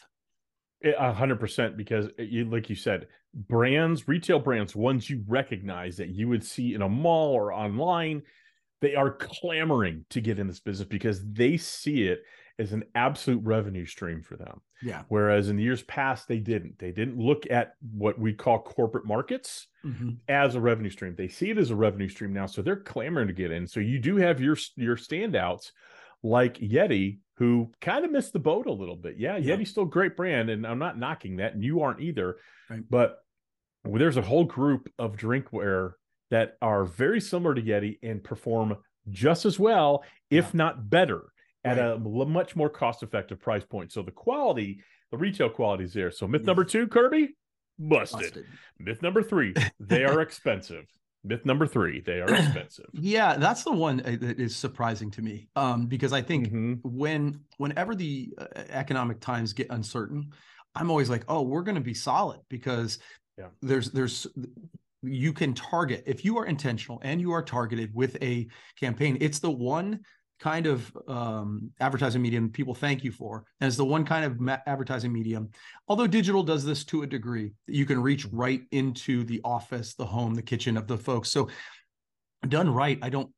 A 0.84 1.12
hundred 1.12 1.40
percent, 1.40 1.76
because 1.76 2.08
you, 2.18 2.44
like 2.44 2.68
you 2.68 2.76
said, 2.76 3.06
brands, 3.34 4.06
retail 4.06 4.38
brands, 4.38 4.76
ones 4.76 5.08
you 5.08 5.24
recognize 5.26 5.96
that 5.96 6.10
you 6.10 6.28
would 6.28 6.44
see 6.44 6.74
in 6.74 6.82
a 6.82 6.88
mall 6.88 7.32
or 7.32 7.52
online, 7.52 8.22
they 8.82 8.94
are 8.94 9.10
clamoring 9.10 10.04
to 10.10 10.20
get 10.20 10.38
in 10.38 10.46
this 10.46 10.60
business 10.60 10.86
because 10.86 11.24
they 11.32 11.56
see 11.56 12.04
it 12.04 12.22
as 12.58 12.72
an 12.72 12.84
absolute 12.94 13.42
revenue 13.44 13.84
stream 13.84 14.22
for 14.22 14.36
them. 14.36 14.60
Yeah. 14.82 15.02
Whereas 15.08 15.48
in 15.48 15.56
the 15.56 15.62
years 15.62 15.82
past, 15.82 16.26
they 16.28 16.38
didn't. 16.38 16.78
They 16.78 16.90
didn't 16.92 17.18
look 17.18 17.44
at 17.50 17.74
what 17.92 18.18
we 18.18 18.32
call 18.32 18.60
corporate 18.62 19.04
markets 19.04 19.66
Mhm. 19.84 20.18
as 20.28 20.54
a 20.54 20.60
revenue 20.60 20.90
stream. 20.90 21.14
They 21.16 21.28
see 21.28 21.50
it 21.50 21.58
as 21.58 21.70
a 21.70 21.76
revenue 21.76 22.08
stream 22.08 22.32
now, 22.32 22.46
so 22.46 22.62
they're 22.62 22.76
clamoring 22.80 23.28
to 23.28 23.34
get 23.34 23.50
in. 23.50 23.66
So 23.66 23.80
you 23.80 23.98
do 23.98 24.16
have 24.16 24.40
your 24.40 24.56
your 24.76 24.96
standouts 24.96 25.72
like 26.22 26.54
Yeti, 26.58 27.18
who 27.34 27.70
kind 27.80 28.04
of 28.04 28.10
missed 28.10 28.32
the 28.32 28.38
boat 28.38 28.66
a 28.66 28.72
little 28.72 28.96
bit. 28.96 29.16
Yeah, 29.18 29.36
Yeah. 29.36 29.56
Yeti's 29.56 29.70
still 29.70 29.82
a 29.84 29.88
great 29.88 30.16
brand, 30.16 30.48
and 30.48 30.66
I'm 30.66 30.78
not 30.78 30.98
knocking 30.98 31.36
that, 31.36 31.54
and 31.54 31.62
you 31.62 31.82
aren't 31.82 32.00
either. 32.00 32.36
Right. 32.70 32.82
But 32.88 33.18
there's 33.84 34.16
a 34.16 34.22
whole 34.22 34.44
group 34.44 34.90
of 34.98 35.16
drinkware 35.16 35.92
that 36.30 36.56
are 36.62 36.84
very 36.86 37.20
similar 37.20 37.54
to 37.54 37.62
Yeti 37.62 37.98
and 38.02 38.24
perform 38.24 38.76
just 39.10 39.44
as 39.44 39.58
well, 39.60 40.04
if 40.30 40.52
not 40.54 40.90
better, 40.90 41.32
at 41.66 41.78
a 41.78 41.98
much 41.98 42.56
more 42.56 42.70
cost-effective 42.70 43.40
price 43.40 43.64
point. 43.64 43.92
So 43.92 44.02
the 44.02 44.12
quality, 44.12 44.82
the 45.10 45.18
retail 45.18 45.48
quality 45.50 45.84
is 45.84 45.92
there. 45.92 46.10
So 46.10 46.26
myth 46.28 46.44
number 46.44 46.64
two, 46.64 46.86
Kirby, 46.86 47.34
busted. 47.78 48.20
Busted. 48.20 48.46
Myth 48.78 49.02
number 49.02 49.22
three, 49.22 49.54
they 49.80 50.04
are 50.04 50.20
expensive. 50.28 50.84
Myth 51.24 51.44
number 51.44 51.66
three, 51.66 52.00
they 52.00 52.20
are 52.20 52.32
expensive. 52.32 52.86
Yeah, 52.92 53.36
that's 53.36 53.64
the 53.64 53.72
one 53.72 54.00
uh, 54.00 54.16
that 54.20 54.38
is 54.38 54.54
surprising 54.56 55.10
to 55.12 55.22
me 55.22 55.48
um, 55.56 55.86
because 55.86 56.12
I 56.12 56.22
think 56.22 56.52
Mhm. 56.52 56.78
when 56.84 57.40
whenever 57.58 57.94
the 57.94 58.32
uh, 58.38 58.46
economic 58.68 59.20
times 59.20 59.52
get 59.52 59.66
uncertain, 59.70 60.30
I'm 60.74 60.88
always 60.90 61.10
like, 61.10 61.24
oh, 61.28 61.42
we're 61.42 61.62
going 61.62 61.74
to 61.74 61.80
be 61.80 61.94
solid 61.94 62.40
because 62.48 62.98
Yeah. 63.36 63.48
there's 63.60 63.90
there's 63.90 64.26
you 65.02 65.32
can 65.32 65.52
target 65.54 66.02
if 66.06 66.24
you 66.24 66.38
are 66.38 66.46
intentional 66.46 66.98
and 67.02 67.20
you 67.20 67.30
are 67.32 67.42
targeted 67.42 67.90
with 67.94 68.16
a 68.22 68.46
campaign. 68.78 69.18
It's 69.20 69.40
the 69.40 69.50
one 69.50 70.00
kind 70.38 70.66
of 70.66 70.96
um, 71.08 71.70
advertising 71.80 72.20
medium 72.20 72.50
people 72.50 72.74
thank 72.74 73.02
you 73.04 73.10
for, 73.10 73.44
and 73.60 73.68
it's 73.68 73.76
the 73.76 73.84
one 73.84 74.04
kind 74.04 74.24
of 74.24 74.38
ma- 74.40 74.58
advertising 74.66 75.12
medium. 75.12 75.48
Although 75.88 76.06
digital 76.06 76.42
does 76.42 76.64
this 76.64 76.84
to 76.86 77.02
a 77.02 77.06
degree, 77.06 77.52
that 77.66 77.74
you 77.74 77.86
can 77.86 78.02
reach 78.02 78.26
right 78.26 78.62
into 78.70 79.24
the 79.24 79.40
office, 79.44 79.94
the 79.94 80.04
home, 80.06 80.34
the 80.34 80.42
kitchen 80.42 80.76
of 80.76 80.86
the 80.86 80.98
folks. 80.98 81.30
So 81.30 81.48
done 82.48 82.72
right, 82.72 82.98
I 83.02 83.08
don't 83.08 83.30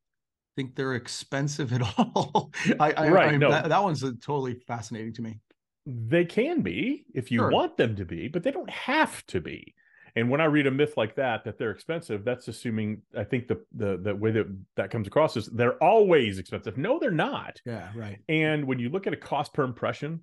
think 0.55 0.75
they're 0.75 0.95
expensive 0.95 1.71
at 1.73 1.81
all. 1.97 2.51
I, 2.79 2.91
I, 2.91 3.09
Right, 3.09 3.33
I- 3.33 3.37
no. 3.37 3.49
that, 3.51 3.69
that 3.69 3.81
one's 3.83 4.03
uh, 4.03 4.11
totally 4.21 4.55
fascinating 4.67 5.13
to 5.13 5.21
me. 5.21 5.39
They 5.85 6.25
can 6.25 6.61
be 6.61 7.05
if 7.15 7.31
you 7.31 7.39
Sure. 7.39 7.49
want 7.51 7.77
them 7.77 7.95
to 7.95 8.05
be, 8.05 8.27
but 8.27 8.43
they 8.43 8.51
don't 8.51 8.69
have 8.69 9.25
to 9.27 9.39
be. 9.41 9.73
And 10.19 10.29
when 10.29 10.41
I 10.41 10.45
read 10.45 10.67
a 10.67 10.71
myth 10.71 10.95
like 10.97 11.15
that, 11.15 11.45
that 11.45 11.57
they're 11.57 11.71
expensive, 11.71 12.25
that's 12.25 12.47
assuming 12.49 13.01
I 13.17 13.23
think 13.23 13.47
the 13.47 13.63
the 13.73 13.97
the 13.97 14.15
way 14.15 14.31
that 14.31 14.47
that 14.75 14.91
comes 14.91 15.07
across 15.07 15.37
is 15.37 15.47
they're 15.47 15.81
always 15.81 16.39
expensive. 16.39 16.77
No, 16.77 16.99
they're 16.99 17.09
not. 17.11 17.61
Yeah, 17.65 17.89
right. 17.95 18.19
And 18.27 18.65
when 18.65 18.79
you 18.79 18.89
look 18.89 19.07
at 19.07 19.13
a 19.13 19.17
cost 19.17 19.53
per 19.53 19.63
impression, 19.63 20.21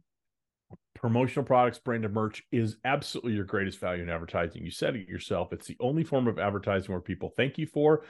promotional 0.95 1.45
products, 1.45 1.79
branded 1.79 2.13
merch 2.13 2.43
is 2.53 2.77
absolutely 2.85 3.33
your 3.33 3.45
greatest 3.45 3.79
value 3.79 4.03
in 4.03 4.11
advertising. 4.11 4.65
You 4.65 4.71
said 4.71 4.97
it 4.97 5.09
yourself. 5.09 5.53
It's 5.53 5.67
the 5.67 5.77
only 5.81 6.05
form 6.05 6.27
of 6.27 6.39
advertising 6.39 6.93
where 6.93 7.01
people 7.01 7.33
thank 7.37 7.59
you 7.59 7.67
for. 7.67 8.05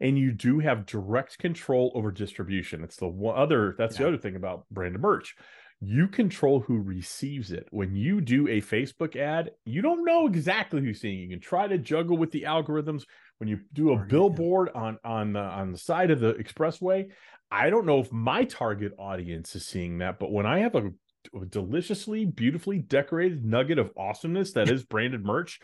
And 0.00 0.18
you 0.18 0.32
do 0.32 0.58
have 0.58 0.86
direct 0.86 1.38
control 1.38 1.92
over 1.94 2.10
distribution. 2.10 2.82
It's 2.82 2.96
the 2.96 3.06
one 3.06 3.38
other, 3.38 3.76
that's 3.78 3.96
the 3.96 4.06
other 4.08 4.18
thing 4.18 4.34
about 4.34 4.64
branded 4.70 5.00
merch. 5.00 5.36
You 5.84 6.06
control 6.06 6.60
who 6.60 6.78
receives 6.78 7.50
it. 7.50 7.66
When 7.70 7.96
you 7.96 8.20
do 8.20 8.46
a 8.46 8.60
Facebook 8.60 9.16
ad, 9.16 9.50
you 9.64 9.82
don't 9.82 10.04
know 10.04 10.26
exactly 10.26 10.80
who's 10.80 11.00
seeing. 11.00 11.18
it. 11.18 11.22
You 11.22 11.28
can 11.30 11.40
try 11.40 11.66
to 11.66 11.76
juggle 11.76 12.16
with 12.16 12.30
the 12.30 12.42
algorithms. 12.42 13.02
When 13.38 13.48
you 13.48 13.58
do 13.72 13.92
a 13.92 13.96
billboard 13.96 14.70
on 14.76 14.98
on 15.04 15.32
the 15.32 15.40
on 15.40 15.72
the 15.72 15.78
side 15.78 16.12
of 16.12 16.20
the 16.20 16.34
expressway, 16.34 17.08
I 17.50 17.68
don't 17.68 17.84
know 17.84 17.98
if 17.98 18.12
my 18.12 18.44
target 18.44 18.92
audience 18.96 19.56
is 19.56 19.66
seeing 19.66 19.98
that, 19.98 20.20
but 20.20 20.30
when 20.30 20.46
I 20.46 20.60
have 20.60 20.76
a, 20.76 20.90
a 21.38 21.44
deliciously, 21.46 22.24
beautifully 22.24 22.78
decorated 22.78 23.44
nugget 23.44 23.78
of 23.78 23.90
awesomeness 23.96 24.52
that 24.52 24.70
is 24.70 24.84
branded 24.84 25.24
merch, 25.24 25.60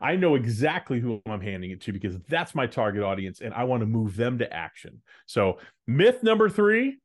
I 0.00 0.16
know 0.16 0.34
exactly 0.34 1.00
who 1.00 1.22
I'm 1.26 1.40
handing 1.40 1.70
it 1.70 1.80
to 1.82 1.92
because 1.92 2.16
that's 2.28 2.54
my 2.54 2.66
target 2.66 3.02
audience 3.02 3.40
and 3.40 3.54
I 3.54 3.64
want 3.64 3.80
to 3.80 3.86
move 3.86 4.14
them 4.14 4.38
to 4.38 4.52
action. 4.52 5.02
So, 5.26 5.58
myth 5.86 6.22
number 6.22 6.48
three, 6.48 6.98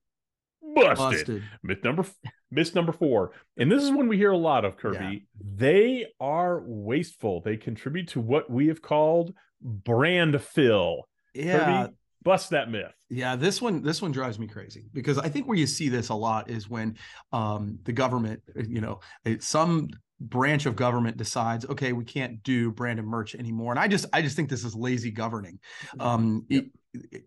busted. 0.61 0.97
Busted. 0.97 1.43
Myth 1.63 1.83
number 1.83 2.05
myth 2.51 2.75
number 2.75 2.91
four, 2.91 3.31
and 3.57 3.71
this 3.71 3.83
is 3.83 3.91
one 3.91 4.07
we 4.07 4.17
hear 4.17 4.31
a 4.31 4.37
lot 4.37 4.65
of, 4.65 4.77
Kirby. 4.77 5.27
They 5.43 6.07
are 6.19 6.61
wasteful. 6.65 7.41
They 7.41 7.57
contribute 7.57 8.09
to 8.09 8.21
what 8.21 8.49
we 8.49 8.67
have 8.67 8.81
called 8.81 9.33
brand 9.61 10.41
fill. 10.41 11.07
Yeah, 11.33 11.57
Kirby, 11.85 11.93
bust 12.23 12.49
that 12.51 12.69
myth. 12.71 12.93
Yeah, 13.09 13.35
this 13.35 13.61
one 13.61 13.81
this 13.81 14.01
one 14.01 14.11
drives 14.11 14.39
me 14.39 14.47
crazy 14.47 14.85
because 14.93 15.17
I 15.17 15.29
think 15.29 15.47
where 15.47 15.57
you 15.57 15.67
see 15.67 15.89
this 15.89 16.09
a 16.09 16.15
lot 16.15 16.49
is 16.49 16.69
when 16.69 16.97
um, 17.31 17.79
the 17.83 17.93
government, 17.93 18.41
you 18.67 18.81
know, 18.81 18.99
some 19.39 19.89
branch 20.19 20.65
of 20.65 20.75
government 20.75 21.15
decides, 21.15 21.63
okay, 21.67 21.93
we 21.93 22.03
can't 22.03 22.41
do 22.43 22.71
branded 22.71 23.05
merch 23.05 23.35
anymore, 23.35 23.71
and 23.71 23.79
I 23.79 23.87
just 23.87 24.05
I 24.13 24.21
just 24.21 24.35
think 24.35 24.49
this 24.49 24.63
is 24.63 24.75
lazy 24.75 25.11
governing. 25.11 25.59
Um, 25.99 26.45
Yep. 26.49 26.63
it- 26.63 26.71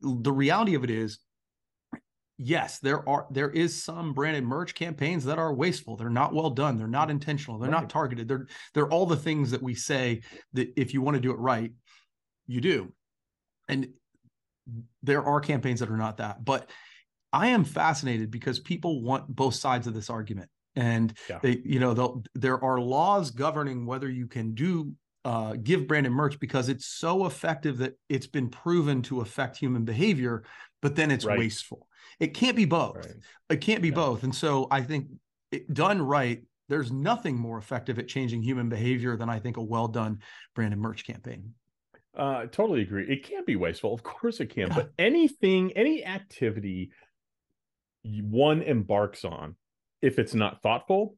the 0.03 0.33
reality 0.33 0.75
of 0.75 0.83
it 0.83 0.91
is, 0.91 1.21
yes, 2.43 2.79
there 2.79 3.07
are 3.09 3.27
there 3.31 3.51
is 3.51 3.83
some 3.83 4.13
branded 4.15 4.45
merch 4.45 4.75
campaigns 4.75 5.25
that 5.25 5.39
are 5.39 5.53
wasteful. 5.55 5.97
They're 5.97 6.09
not 6.11 6.35
well 6.35 6.51
done. 6.51 6.77
They're 6.77 6.89
not 6.89 7.11
intentional. 7.11 7.59
They're 7.59 7.71
Right. 7.71 7.81
not 7.83 7.91
targeted. 7.91 8.27
They're 8.29 8.47
they're 8.75 8.89
all 8.89 9.07
the 9.07 9.17
things 9.17 9.51
that 9.51 9.63
we 9.63 9.75
say 9.75 10.23
that 10.55 10.73
if 10.77 10.95
you 10.95 11.03
want 11.03 11.17
to 11.17 11.21
do 11.21 11.31
it 11.33 11.39
right, 11.39 11.73
you 12.47 12.61
do. 12.61 12.93
And 13.69 13.89
there 15.03 15.25
are 15.25 15.41
campaigns 15.41 15.81
that 15.81 15.91
are 15.91 15.97
not 15.97 16.19
that 16.19 16.45
but 16.45 16.71
i 17.33 17.49
am 17.49 17.65
fascinated 17.65 18.31
because 18.31 18.61
people 18.61 19.03
want 19.03 19.27
both 19.35 19.55
sides 19.55 19.87
of 19.89 19.95
this 19.95 20.09
argument 20.11 20.49
and 20.77 21.17
Yeah. 21.29 21.41
they 21.43 21.61
you 21.65 21.81
know 21.81 21.93
they'll- 21.95 22.23
there 22.35 22.63
are 22.63 22.79
laws 22.79 23.31
governing 23.33 23.85
whether 23.87 24.09
you 24.09 24.27
can 24.29 24.55
do 24.55 24.93
uh, 25.25 25.55
give 25.63 25.87
branded 25.89 26.13
merch 26.13 26.39
because 26.39 26.69
it's 26.69 26.87
so 26.87 27.27
effective 27.27 27.79
that 27.79 27.95
it's 28.09 28.27
been 28.29 28.49
proven 28.49 29.03
to 29.03 29.21
affect 29.23 29.57
human 29.57 29.85
behavior 29.85 30.45
but 30.83 30.95
then 30.95 31.11
it's 31.11 31.25
Right. 31.25 31.39
wasteful 31.39 31.89
it 32.21 32.35
can't 32.35 32.57
be 32.57 32.67
both 32.67 32.97
Right. 32.97 33.15
it 33.49 33.61
can't 33.61 33.83
be 33.83 33.89
Yeah. 33.89 33.95
both 33.95 34.23
and 34.23 34.35
so 34.35 34.69
i 34.71 34.83
think 34.83 35.09
it, 35.51 35.73
done 35.75 36.01
right 36.01 36.43
there's 36.69 36.93
nothing 36.93 37.37
more 37.37 37.59
effective 37.59 37.99
at 37.99 38.07
changing 38.07 38.43
human 38.43 38.69
behavior 38.69 39.17
than 39.17 39.29
i 39.29 39.39
think 39.41 39.57
a 39.57 39.63
well 39.63 39.89
done 39.89 40.21
branded 40.55 40.79
merch 40.79 41.05
campaign 41.05 41.55
Uh, 42.15 42.47
totally 42.47 42.83
agree. 42.83 43.07
It 43.09 43.23
can 43.25 43.45
be 43.45 43.55
wasteful. 43.55 43.95
Of 43.95 44.03
course 44.03 44.41
it 44.41 44.51
can. 44.51 44.67
Yeah. 44.69 44.75
But 44.75 44.91
anything, 44.99 45.71
any 45.77 46.05
activity 46.05 46.91
one 48.03 48.63
embarks 48.63 49.25
on, 49.25 49.55
if 50.03 50.19
it's 50.19 50.35
not 50.35 50.61
thoughtful, 50.61 51.17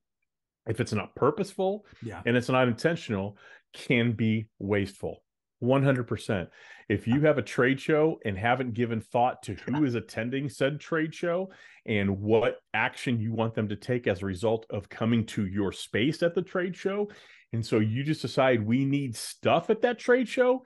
if 0.66 0.80
it's 0.80 0.92
not 0.92 1.14
purposeful, 1.16 1.86
yeah 2.02 2.20
and 2.26 2.36
it's 2.36 2.50
not 2.50 2.68
intentional, 2.68 3.38
can 3.72 4.12
be 4.12 4.48
wasteful. 4.58 5.24
100%. 5.62 6.48
If 6.88 7.06
you 7.06 7.20
have 7.22 7.38
a 7.38 7.42
trade 7.42 7.80
show 7.80 8.18
and 8.24 8.36
haven't 8.36 8.74
given 8.74 9.00
thought 9.00 9.42
to 9.44 9.54
who 9.66 9.84
is 9.84 9.94
attending 9.94 10.48
said 10.48 10.80
trade 10.80 11.14
show 11.14 11.50
and 11.86 12.20
what 12.20 12.58
action 12.74 13.20
you 13.20 13.32
want 13.32 13.54
them 13.54 13.68
to 13.68 13.76
take 13.76 14.06
as 14.06 14.22
a 14.22 14.26
result 14.26 14.66
of 14.70 14.88
coming 14.88 15.24
to 15.26 15.46
your 15.46 15.72
space 15.72 16.22
at 16.22 16.34
the 16.34 16.42
trade 16.42 16.76
show, 16.76 17.08
and 17.52 17.64
so 17.64 17.78
you 17.78 18.02
just 18.02 18.22
decide 18.22 18.66
we 18.66 18.84
need 18.84 19.14
stuff 19.14 19.68
at 19.70 19.82
that 19.82 19.98
trade 19.98 20.28
show, 20.28 20.64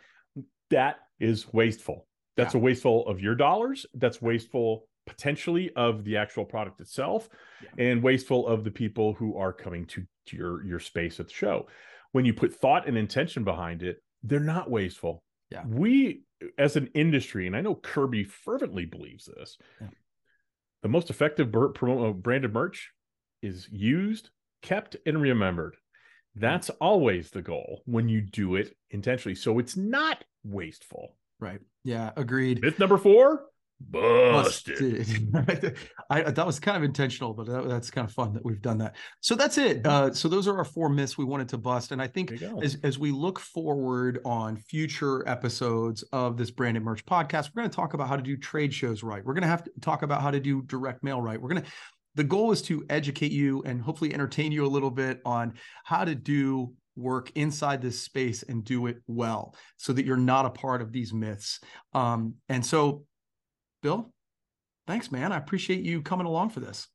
that 0.70 0.96
is 1.20 1.52
wasteful. 1.52 2.06
That's 2.36 2.54
a 2.54 2.58
wasteful 2.58 3.06
of 3.08 3.20
your 3.20 3.34
dollars. 3.34 3.86
That's 3.94 4.20
wasteful 4.20 4.86
potentially 5.06 5.70
of 5.76 6.04
the 6.04 6.16
actual 6.16 6.44
product 6.44 6.80
itself 6.80 7.28
Yeah. 7.62 7.70
and 7.90 8.02
wasteful 8.02 8.46
of 8.46 8.64
the 8.64 8.70
people 8.70 9.14
who 9.14 9.38
are 9.38 9.52
coming 9.52 9.86
to, 9.86 10.04
to 10.26 10.36
your 10.36 10.64
your 10.66 10.80
space 10.80 11.18
at 11.20 11.28
the 11.28 11.32
show. 11.32 11.66
When 12.12 12.24
you 12.24 12.34
put 12.34 12.54
thought 12.54 12.86
and 12.86 12.98
intention 12.98 13.42
behind 13.44 13.82
it, 13.82 14.02
they're 14.28 14.40
not 14.40 14.70
wasteful. 14.70 15.22
Yeah. 15.50 15.64
We 15.66 16.22
as 16.58 16.76
an 16.76 16.88
industry, 16.94 17.46
and 17.46 17.56
I 17.56 17.60
know 17.60 17.74
Kirby 17.74 18.24
fervently 18.24 18.84
believes 18.84 19.24
this, 19.26 19.56
Yeah. 19.80 19.88
the 20.82 20.88
most 20.88 21.08
effective 21.10 21.50
branded 21.50 22.52
merch 22.52 22.92
is 23.42 23.68
used, 23.70 24.30
kept, 24.62 24.96
and 25.06 25.20
remembered. 25.20 25.76
That's 26.34 26.68
always 26.70 27.30
the 27.30 27.40
goal 27.42 27.82
when 27.86 28.08
you 28.08 28.20
do 28.20 28.56
it 28.56 28.76
intentionally. 28.90 29.34
So 29.34 29.58
it's 29.58 29.76
not 29.76 30.24
wasteful. 30.44 31.16
right 31.38 31.60
yeah 31.84 32.12
agreed 32.16 32.62
Myth 32.62 32.78
number 32.78 32.96
four, 32.98 33.44
busted. 33.80 35.32
Busted. 35.32 35.76
I, 36.10 36.22
that 36.22 36.46
was 36.46 36.58
kind 36.60 36.76
of 36.76 36.82
intentional, 36.82 37.34
but 37.34 37.46
that, 37.46 37.68
that's 37.68 37.90
kind 37.90 38.06
of 38.06 38.12
fun 38.12 38.32
that 38.34 38.44
we've 38.44 38.60
done 38.62 38.78
that. 38.78 38.96
So 39.20 39.34
that's 39.34 39.58
it. 39.58 39.82
Mhm. 39.82 39.86
Uh, 39.86 40.12
so 40.12 40.28
those 40.28 40.48
are 40.48 40.56
our 40.56 40.64
four 40.64 40.88
myths 40.88 41.18
we 41.18 41.24
wanted 41.24 41.48
to 41.50 41.58
bust, 41.58 41.92
and 41.92 42.00
I 42.00 42.06
think 42.06 42.30
There 42.30 42.38
you 42.38 42.48
go. 42.56 42.60
as 42.62 42.78
as 42.82 42.98
we 42.98 43.10
look 43.10 43.38
forward 43.38 44.20
on 44.24 44.56
future 44.56 45.26
episodes 45.28 46.02
of 46.12 46.36
this 46.36 46.50
branded 46.50 46.82
merch 46.82 47.04
podcast, 47.04 47.50
we're 47.54 47.62
going 47.62 47.70
to 47.70 47.76
talk 47.76 47.94
about 47.94 48.08
how 48.08 48.16
to 48.16 48.22
do 48.22 48.36
trade 48.36 48.72
shows 48.72 49.02
right. 49.02 49.24
We're 49.24 49.34
going 49.34 49.42
to 49.42 49.48
have 49.48 49.64
to 49.64 49.70
talk 49.80 50.02
about 50.02 50.22
how 50.22 50.30
to 50.30 50.40
do 50.40 50.62
direct 50.62 51.02
mail 51.02 51.20
right. 51.20 51.40
We're 51.40 51.50
going 51.50 51.62
to 51.62 51.68
the 52.14 52.24
goal 52.24 52.50
is 52.50 52.62
to 52.62 52.82
educate 52.88 53.30
you 53.30 53.62
and 53.64 53.80
hopefully 53.80 54.14
entertain 54.14 54.50
you 54.50 54.64
a 54.64 54.68
little 54.68 54.90
bit 54.90 55.20
on 55.26 55.52
how 55.84 56.02
to 56.02 56.14
do 56.14 56.72
work 56.96 57.30
inside 57.34 57.82
this 57.82 58.00
space 58.00 58.42
and 58.42 58.64
do 58.64 58.86
it 58.86 58.96
well 59.06 59.54
so 59.76 59.92
that 59.92 60.06
you're 60.06 60.16
not 60.16 60.46
a 60.46 60.50
part 60.50 60.80
of 60.80 60.92
these 60.92 61.12
myths. 61.12 61.60
Um, 61.92 62.36
and 62.48 62.64
so, 62.64 63.04
Bill, 63.86 64.10
thanks, 64.88 65.12
man. 65.12 65.30
I 65.30 65.36
appreciate 65.36 65.84
you 65.84 66.02
coming 66.02 66.26
along 66.26 66.50
for 66.50 66.58
this. 66.58 66.88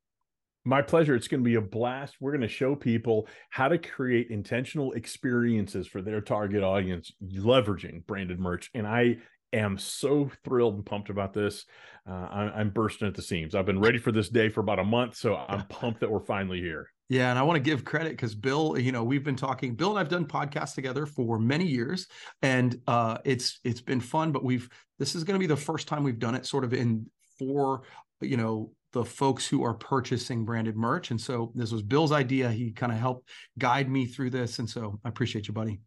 My 0.66 0.82
pleasure. 0.82 1.16
It's 1.16 1.30
going 1.30 1.40
to 1.40 1.50
be 1.50 1.56
a 1.56 1.62
blast. 1.62 2.18
We're 2.20 2.34
going 2.34 2.42
to 2.42 2.50
show 2.50 2.76
people 2.76 3.30
how 3.50 3.70
to 3.70 3.78
create 3.78 4.30
intentional 4.30 4.92
experiences 4.92 5.88
for 5.88 6.02
their 6.02 6.20
target 6.20 6.64
audience, 6.64 7.10
leveraging 7.24 8.06
branded 8.08 8.42
merch. 8.42 8.70
And 8.74 8.86
I 8.86 9.20
am 9.54 9.78
so 9.78 10.30
thrilled 10.44 10.76
and 10.76 10.86
pumped 10.86 11.10
about 11.10 11.32
this. 11.32 11.66
Uh, 12.06 12.28
I, 12.30 12.42
I'm 12.58 12.72
bursting 12.72 13.08
at 13.08 13.16
the 13.16 13.22
seams. 13.22 13.56
I've 13.56 13.66
been 13.66 13.80
ready 13.80 13.98
for 13.98 14.12
this 14.12 14.28
day 14.28 14.50
for 14.50 14.60
about 14.60 14.80
a 14.80 14.84
month, 14.84 15.16
so 15.16 15.38
I'm 15.38 15.66
pumped 15.70 16.02
that 16.02 16.12
we're 16.12 16.20
finally 16.20 16.60
here. 16.60 16.90
Yeah, 17.12 17.30
and 17.30 17.38
I 17.38 17.44
want 17.44 17.58
to 17.58 17.62
give 17.62 17.84
credit 17.84 18.12
because 18.12 18.34
Bill, 18.36 18.80
you 18.80 18.94
know, 18.94 19.04
we've 19.04 19.26
been 19.26 19.36
talking. 19.36 19.76
Bill 19.76 19.90
and 19.90 20.00
I've 20.00 20.08
done 20.08 20.24
podcasts 20.26 20.76
together 20.76 21.06
for 21.06 21.38
many 21.38 21.68
years, 21.68 22.08
and 22.42 22.80
uh, 22.88 23.18
it's 23.26 23.60
it's 23.66 23.82
been 23.82 24.00
fun. 24.00 24.32
But 24.32 24.46
we've 24.46 24.70
this 24.98 25.14
is 25.14 25.26
going 25.26 25.36
to 25.36 25.40
be 25.40 25.46
the 25.46 25.58
first 25.58 25.90
time 25.90 26.06
we've 26.06 26.20
done 26.20 26.36
it 26.36 26.46
sort 26.46 26.64
of 26.64 26.74
in 26.74 27.06
for 27.38 27.82
you 28.22 28.38
know 28.38 28.72
the 28.94 29.04
folks 29.04 29.46
who 29.46 29.62
are 29.62 29.74
purchasing 29.74 30.46
branded 30.46 30.78
merch. 30.78 31.12
And 31.12 31.20
so 31.20 31.52
this 31.54 31.74
was 31.74 31.82
Bill's 31.82 32.14
idea. 32.14 32.50
He 32.50 32.72
kind 32.72 32.94
of 32.94 32.98
helped 32.98 33.28
guide 33.60 33.90
me 33.90 34.06
through 34.06 34.30
this, 34.30 34.60
and 34.60 34.70
so 34.70 34.98
I 35.04 35.10
appreciate 35.10 35.50
you, 35.50 35.54
buddy. 35.54 35.82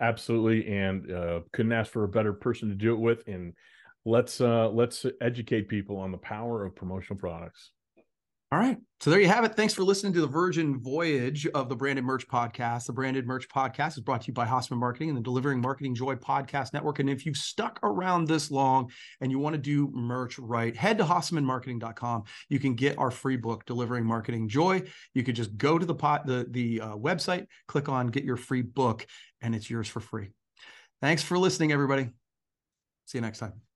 Absolutely, 0.00 0.74
and 0.74 1.12
uh, 1.12 1.40
couldn't 1.52 1.72
ask 1.72 1.92
for 1.92 2.04
a 2.04 2.08
better 2.08 2.32
person 2.32 2.70
to 2.70 2.74
do 2.74 2.94
it 2.94 2.98
with. 2.98 3.28
And 3.28 3.52
let's 4.06 4.40
uh, 4.40 4.70
let's 4.70 5.04
educate 5.20 5.68
people 5.68 5.98
on 5.98 6.12
the 6.12 6.16
power 6.16 6.64
of 6.64 6.74
promotional 6.74 7.18
products. 7.18 7.72
All 8.50 8.58
right. 8.58 8.78
So 9.00 9.10
there 9.10 9.20
you 9.20 9.28
have 9.28 9.44
it. 9.44 9.54
Thanks 9.54 9.74
for 9.74 9.82
listening 9.82 10.14
to 10.14 10.22
the 10.22 10.26
Virgin 10.26 10.80
Voyage 10.80 11.46
of 11.48 11.68
the 11.68 11.76
Branded 11.76 12.04
Merch 12.04 12.26
Podcast. 12.26 12.86
The 12.86 12.94
Branded 12.94 13.26
Merch 13.26 13.46
Podcast 13.46 13.98
is 13.98 14.00
brought 14.00 14.22
to 14.22 14.28
you 14.28 14.32
by 14.32 14.46
Hasseman 14.46 14.78
Marketing 14.78 15.10
and 15.10 15.18
the 15.18 15.22
Delivering 15.22 15.60
Marketing 15.60 15.94
Joy 15.94 16.14
Podcast 16.14 16.72
Network. 16.72 16.98
And 16.98 17.10
if 17.10 17.26
you've 17.26 17.36
stuck 17.36 17.78
around 17.82 18.26
this 18.26 18.50
long 18.50 18.90
and 19.20 19.30
you 19.30 19.38
want 19.38 19.52
to 19.52 19.60
do 19.60 19.90
merch 19.92 20.38
right, 20.38 20.74
head 20.74 20.96
to 20.96 21.04
hassemanmarketing.com. 21.04 22.24
You 22.48 22.58
can 22.58 22.74
get 22.74 22.98
our 22.98 23.10
free 23.10 23.36
book, 23.36 23.66
Delivering 23.66 24.06
Marketing 24.06 24.48
Joy. 24.48 24.82
You 25.12 25.24
could 25.24 25.36
just 25.36 25.58
go 25.58 25.78
to 25.78 25.84
the 25.84 25.94
pot, 25.94 26.26
the, 26.26 26.46
the 26.48 26.80
uh, 26.80 26.96
website, 26.96 27.46
click 27.66 27.90
on 27.90 28.06
get 28.06 28.24
your 28.24 28.38
free 28.38 28.62
book, 28.62 29.06
and 29.42 29.54
it's 29.54 29.68
yours 29.68 29.88
for 29.88 30.00
free. 30.00 30.30
Thanks 31.02 31.22
for 31.22 31.38
listening, 31.38 31.70
everybody. 31.70 32.08
See 33.04 33.18
you 33.18 33.22
next 33.22 33.40
time. 33.40 33.67